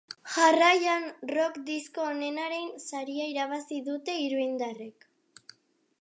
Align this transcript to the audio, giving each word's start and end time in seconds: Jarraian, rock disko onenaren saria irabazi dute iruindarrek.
Jarraian, 0.35 1.03
rock 1.31 1.59
disko 1.67 2.07
onenaren 2.13 2.65
saria 2.87 3.29
irabazi 3.35 3.81
dute 3.91 4.19
iruindarrek. 4.25 5.11